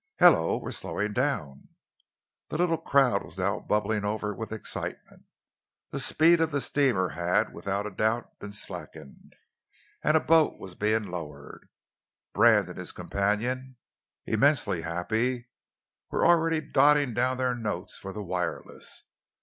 [0.17, 1.69] "Hullo, we're slowing down!"
[2.49, 5.25] The little crowd was now bubbling over with excitement.
[5.91, 9.35] The speed of the steamer had, without a doubt, been slackened,
[10.03, 11.69] and a boat was being lowered.
[12.33, 13.77] Brand and his companion,
[14.25, 15.49] immensely happy,
[16.09, 19.03] were already dotting down their notes for the wireless.